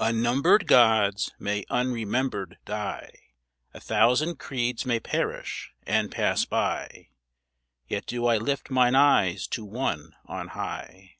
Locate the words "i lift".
8.26-8.68